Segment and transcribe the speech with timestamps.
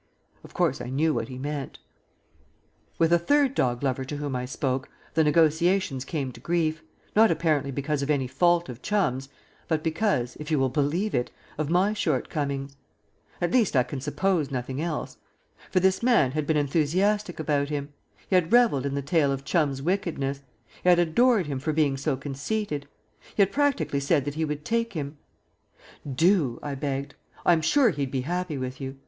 [0.43, 1.77] Of course, I knew what he meant.
[2.97, 6.81] With a third dog lover to whom I spoke the negotiations came to grief,
[7.15, 9.29] not apparently because of any fault of Chum's,
[9.67, 12.75] but because, if you will believe it, of my shortcomings.
[13.39, 15.17] At least I can suppose nothing else.
[15.69, 17.89] For this man had been enthusiastic about him.
[18.27, 20.41] He had revelled in the tale of Chum's wickedness;
[20.81, 22.87] he had adored him for being so conceited.
[23.35, 25.19] He had practically said that he would take him.
[26.11, 27.13] "Do," I begged.
[27.45, 28.97] "I'm sure he'd be happy with you.